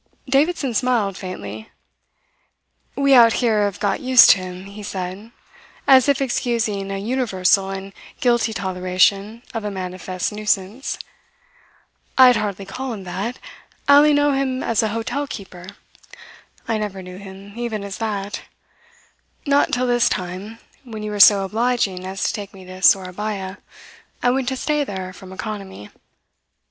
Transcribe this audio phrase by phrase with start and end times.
[0.27, 1.69] Davidson smiled faintly.
[2.95, 5.31] "We out here have got used to him," he said,
[5.85, 10.97] as if excusing a universal and guilty toleration of a manifest nuisance.
[12.17, 13.37] "I'd hardly call him that.
[13.87, 15.67] I only know him as a hotel keeper."
[16.67, 18.41] "I never knew him even as that
[19.45, 23.59] not till this time, when you were so obliging as to take me to Sourabaya,
[24.23, 25.91] I went to stay there from economy.